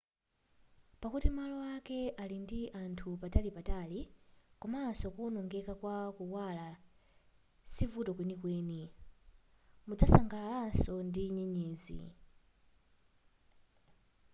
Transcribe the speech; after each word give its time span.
pakuti 1.01 1.29
malo 1.37 1.57
ake 1.75 1.99
ali 2.23 2.37
ndi 2.43 2.61
anthu 2.81 3.09
patalipatali 3.21 3.99
komanso 4.61 5.05
kuwonongeka 5.15 5.73
kwa 5.81 5.97
kuwala 6.17 6.67
sivuto 7.73 8.11
kwenikweni 8.17 8.81
mudzasangalalanso 9.87 10.93
ndi 11.07 11.23
nyenyezi 11.35 12.01